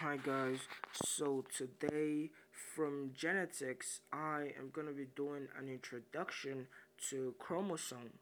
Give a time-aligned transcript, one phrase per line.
[0.00, 0.60] Hi guys,
[0.92, 2.30] so today
[2.76, 6.68] from genetics I am going to be doing an introduction
[7.10, 8.12] to chromosome.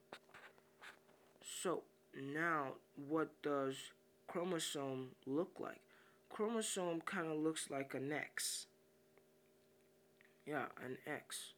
[1.45, 1.83] So
[2.33, 2.69] now
[3.07, 3.75] what does
[4.27, 5.83] chromosome look like?
[6.31, 8.69] Chromosome kind of looks like an X.
[10.47, 11.53] Yeah, an X.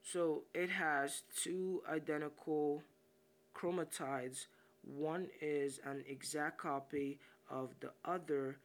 [0.00, 2.84] So it has two identical
[3.52, 4.46] chromatids
[4.86, 7.18] one is an exact copy
[7.50, 8.56] of the other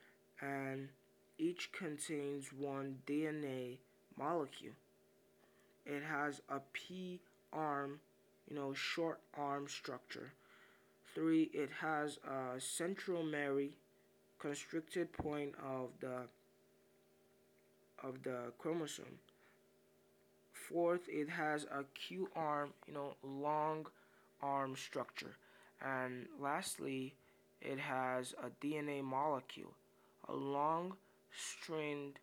[0.41, 0.89] and
[1.37, 3.77] each contains one DNA
[4.17, 4.73] molecule.
[5.85, 7.19] It has a P
[7.51, 7.99] arm,
[8.49, 10.33] you know, short arm structure.
[11.15, 13.69] Three, it has a centromere
[14.37, 16.27] constricted point of the
[18.03, 19.19] of the chromosome.
[20.53, 23.87] Fourth, it has a Q arm, you know, long
[24.41, 25.35] arm structure.
[25.81, 27.15] And lastly,
[27.61, 29.73] it has a DNA molecule,
[30.27, 30.95] a long
[31.31, 32.19] strand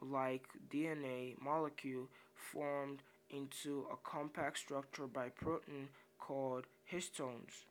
[0.00, 7.64] like DNA molecule formed into a compact structure by protein called histones.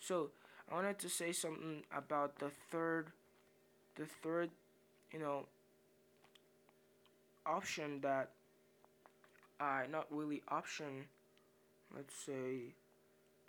[0.00, 0.30] So
[0.70, 3.12] I wanted to say something about the third
[3.96, 4.50] the third
[5.12, 5.46] you know
[7.46, 8.30] option that
[9.60, 11.06] I uh, not really option
[11.96, 12.74] let's say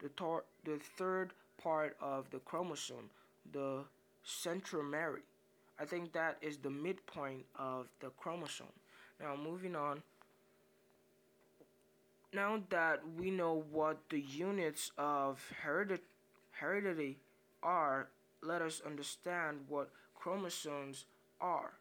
[0.02, 3.09] the, tar- the third part of the chromosome,
[3.52, 3.83] the
[4.25, 5.19] centromere.
[5.79, 8.67] I think that is the midpoint of the chromosome.
[9.21, 10.02] Now, moving on.
[12.33, 17.17] Now that we know what the units of heredity,
[17.63, 18.07] are,
[18.41, 21.05] let us understand what chromosomes
[21.41, 21.73] are.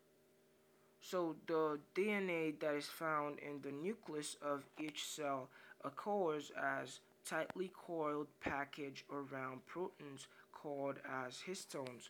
[1.00, 5.48] So the DNA that is found in the nucleus of each cell
[5.84, 12.08] occurs as tightly coiled package around proteins called as histones.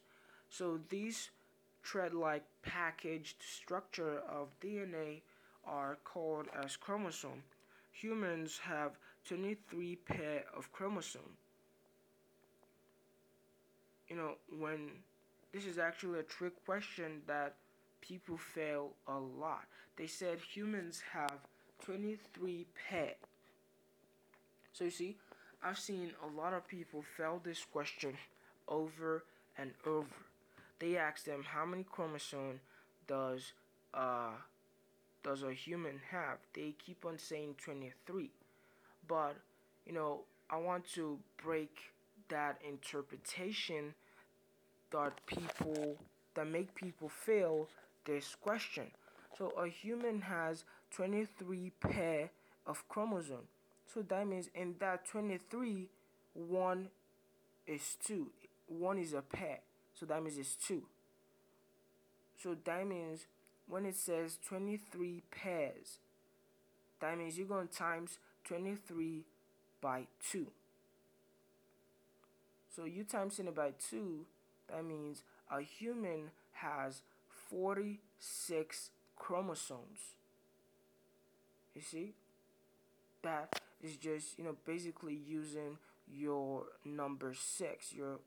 [0.49, 1.31] So these
[1.85, 5.23] thread-like packaged structure of DNA
[5.65, 7.43] are called as chromosome.
[7.93, 11.37] Humans have 23 pair of chromosome.
[14.09, 14.91] You know, when
[15.53, 17.57] this is actually a trick question that
[18.01, 19.65] people fail a lot.
[19.97, 21.39] They said humans have
[21.85, 23.15] 23 pair
[24.73, 25.17] so you see,
[25.63, 28.17] I've seen a lot of people fail this question
[28.69, 29.25] over
[29.57, 30.07] and over.
[30.79, 32.61] They ask them how many chromosomes
[33.07, 33.53] does
[33.95, 34.31] uh
[35.25, 36.39] does a human have?
[36.55, 38.31] They keep on saying 23.
[39.09, 39.37] But,
[39.87, 41.77] you know, I want to break
[42.29, 43.95] that interpretation
[44.93, 45.97] that people
[46.35, 47.69] that make people fail
[48.05, 48.85] this question.
[49.37, 52.31] So a human has 23 pair
[52.67, 53.49] of chromosomes.
[53.93, 55.89] So that means in that 23,
[56.35, 56.89] 1
[57.67, 58.27] is 2.
[58.69, 59.59] 1 is a pair.
[59.99, 60.83] So that means it's 2.
[62.43, 63.27] So that means
[63.67, 65.99] when it says 23 pairs,
[67.01, 69.25] that means you're going to times 23
[69.81, 70.47] by 2.
[72.75, 74.25] So you times it by 2,
[74.71, 77.03] that means a human has
[77.51, 80.15] 46 chromosomes.
[81.75, 82.13] You see?
[83.23, 85.79] That is just you know basically using
[86.11, 88.19] your number six your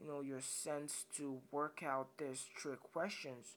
[0.00, 3.56] you know your sense to work out this trick questions.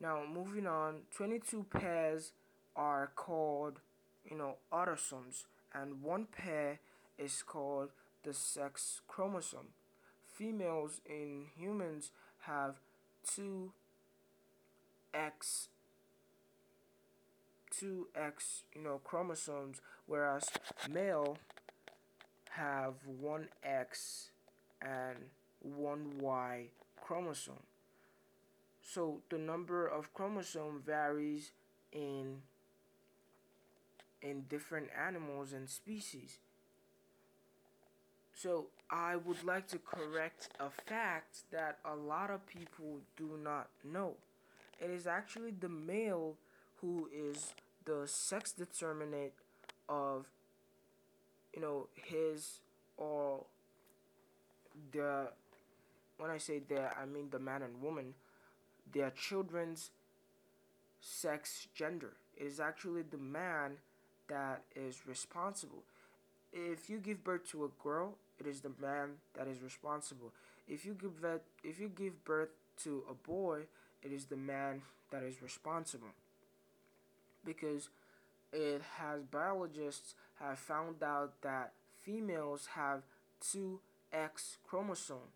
[0.00, 2.32] Now moving on 22 pairs
[2.76, 3.80] are called
[4.28, 6.80] you know autosomes and one pair
[7.18, 7.90] is called
[8.24, 9.68] the sex chromosome.
[10.34, 12.10] Females in humans
[12.40, 12.76] have
[13.26, 13.72] two
[15.14, 15.68] X
[17.78, 20.44] two X, you know, chromosomes, whereas
[20.90, 21.38] male
[22.50, 24.28] have one X
[24.80, 25.16] and
[25.60, 26.66] one Y
[27.00, 27.64] chromosome.
[28.82, 31.52] So the number of chromosome varies
[31.92, 32.42] in
[34.20, 36.38] in different animals and species.
[38.34, 43.68] So I would like to correct a fact that a lot of people do not
[43.84, 44.14] know.
[44.80, 46.36] It is actually the male
[46.80, 49.32] who is the sex determinant
[49.88, 50.26] of
[51.54, 52.60] you know his
[52.96, 53.44] or
[54.92, 55.28] the
[56.18, 58.14] when I say that I mean the man and woman
[58.92, 59.90] their children's
[61.00, 62.12] sex gender.
[62.36, 63.72] It is actually the man
[64.28, 65.82] that is responsible.
[66.52, 70.32] If you give birth to a girl it is the man that is responsible.
[70.68, 72.50] If you give birth if you give birth
[72.84, 73.62] to a boy
[74.02, 76.08] it is the man that is responsible
[77.44, 77.88] because
[78.52, 83.02] it has biologists have found out that females have
[83.40, 83.80] two
[84.12, 85.30] X chromosome.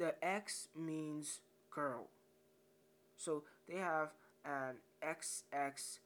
[0.00, 1.40] the X means
[1.70, 2.06] girl.
[3.18, 4.08] So they have
[4.44, 5.98] an XX,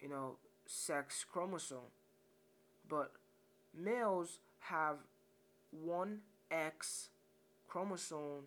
[0.00, 1.92] you know, sex chromosome.
[2.88, 3.12] But
[3.78, 4.96] males have
[5.70, 6.20] one
[6.50, 7.10] X
[7.68, 8.46] chromosome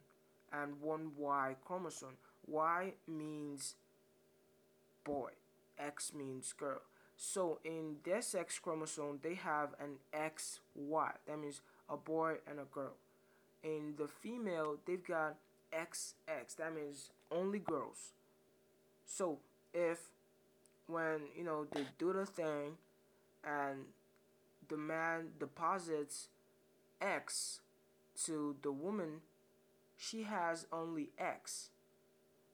[0.51, 2.17] and one Y chromosome.
[2.47, 3.75] Y means
[5.05, 5.29] boy,
[5.79, 6.81] X means girl.
[7.15, 11.13] So in their sex chromosome, they have an XY.
[11.27, 12.95] That means a boy and a girl.
[13.63, 15.35] In the female, they've got
[15.73, 16.55] XX.
[16.57, 18.11] That means only girls.
[19.05, 19.39] So
[19.73, 20.09] if
[20.87, 22.77] when you know they do the thing
[23.43, 23.85] and
[24.67, 26.27] the man deposits
[27.01, 27.61] X
[28.25, 29.21] to the woman,
[29.97, 31.69] she has only X.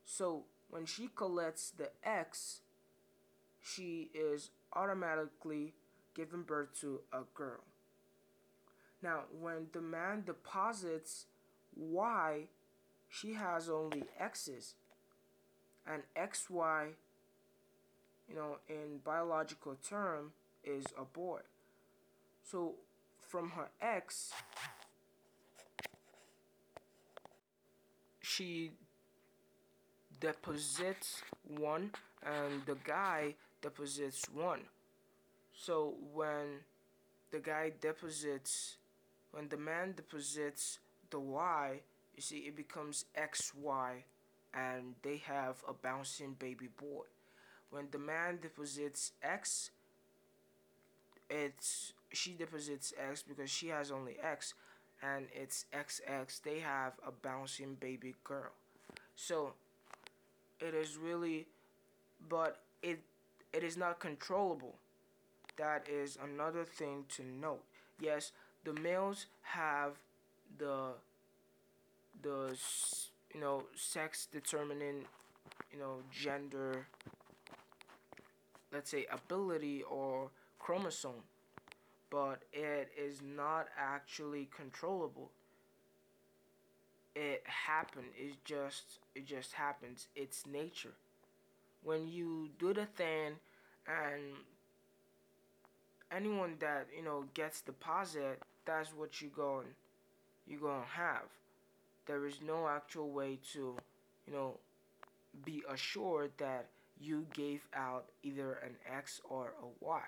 [0.06, 2.62] So when she collects the X,
[3.62, 5.74] she is automatically
[6.16, 7.60] giving birth to a girl.
[9.04, 11.26] Now, when the man deposits
[11.76, 12.48] Y,
[13.10, 14.76] she has only X's.
[15.86, 16.92] And XY,
[18.30, 20.32] you know, in biological term,
[20.64, 21.42] is a boy.
[22.44, 22.76] So
[23.20, 24.32] from her X,
[28.22, 28.72] she
[30.22, 31.24] deposits
[31.58, 31.92] one
[32.24, 34.62] and the guy deposits one.
[35.54, 36.62] So when
[37.32, 38.78] the guy deposits,
[39.32, 40.80] when the man deposits
[41.10, 41.82] the Y,
[42.16, 44.04] you see it becomes XY
[44.54, 47.06] and they have a bouncing baby boy.
[47.70, 49.72] When the man deposits X,
[51.30, 54.54] it's she deposits X because she has only X
[55.02, 56.42] and it's XX.
[56.44, 58.52] They have a bouncing baby girl.
[59.16, 59.54] So
[60.62, 61.48] it is really
[62.30, 63.00] but it
[63.54, 64.76] it is not controllable.
[65.58, 67.64] That is another thing to note.
[68.00, 68.32] Yes,
[68.66, 69.94] the males have
[70.58, 70.94] the
[72.22, 72.58] the
[73.34, 75.06] you know sex determining
[75.74, 76.88] you know gender
[78.72, 80.30] let's say ability or
[80.60, 81.24] chromosome
[82.10, 85.32] but it is not actually controllable
[87.16, 90.08] it happened it just it just happens.
[90.16, 90.94] It's nature.
[91.84, 93.36] When you do the thing
[93.88, 94.24] and
[96.12, 99.68] anyone that you know gets deposit that's what you're going
[100.48, 101.26] you're gonna have.
[102.08, 103.78] There is no actual way to
[104.28, 104.58] you know
[105.46, 106.68] be assured that
[107.00, 110.02] you gave out either an X or a Y.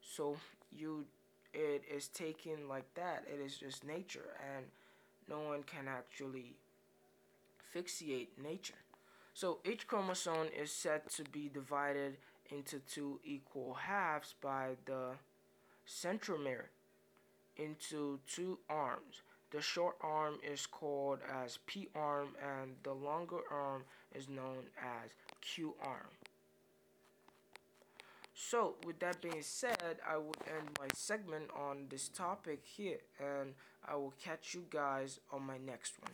[0.00, 0.36] So
[0.76, 1.06] you
[1.52, 3.24] it is taken like that.
[3.32, 4.36] It is just nature.
[4.56, 4.66] And
[5.28, 6.56] no one can actually
[7.74, 8.74] fixate nature
[9.34, 12.16] so each chromosome is said to be divided
[12.50, 15.16] into two equal halves by the
[15.86, 16.66] centromere
[17.56, 19.22] into two arms.
[19.50, 23.84] The short arm is called as P arm and the longer arm
[24.14, 25.10] is known as
[25.40, 26.10] Q arm.
[28.34, 33.54] So with that being said, I would end my segment on this topic here and
[33.86, 36.12] I will catch you guys on my next one.